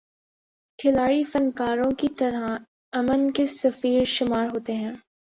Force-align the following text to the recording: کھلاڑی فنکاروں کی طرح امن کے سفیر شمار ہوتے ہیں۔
کھلاڑی 0.79 1.23
فنکاروں 1.23 1.91
کی 1.91 2.07
طرح 2.17 2.57
امن 2.93 3.31
کے 3.31 3.47
سفیر 3.47 4.03
شمار 4.05 4.45
ہوتے 4.45 4.73
ہیں۔ 4.73 4.93